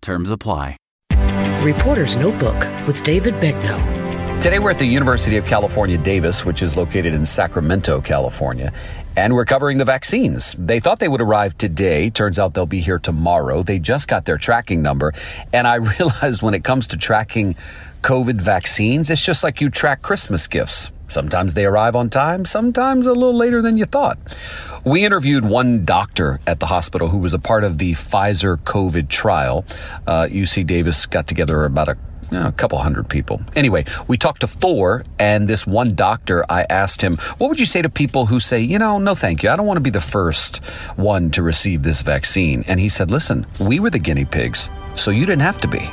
[0.00, 0.76] Terms apply.
[1.62, 4.40] Reporter's Notebook with David Begnaud.
[4.40, 8.72] Today we're at the University of California, Davis, which is located in Sacramento, California,
[9.14, 10.54] and we're covering the vaccines.
[10.54, 12.08] They thought they would arrive today.
[12.08, 13.62] Turns out they'll be here tomorrow.
[13.62, 15.12] They just got their tracking number.
[15.52, 17.54] And I realized when it comes to tracking
[18.00, 20.90] COVID vaccines, it's just like you track Christmas gifts.
[21.10, 24.18] Sometimes they arrive on time, sometimes a little later than you thought.
[24.84, 29.08] We interviewed one doctor at the hospital who was a part of the Pfizer COVID
[29.08, 29.64] trial.
[30.06, 31.96] Uh, UC Davis got together about a
[32.32, 33.40] a couple hundred people.
[33.56, 37.66] Anyway, we talked to four, and this one doctor, I asked him, What would you
[37.66, 39.90] say to people who say, you know, no thank you, I don't want to be
[39.90, 40.64] the first
[40.96, 42.64] one to receive this vaccine?
[42.66, 45.90] And he said, Listen, we were the guinea pigs, so you didn't have to be.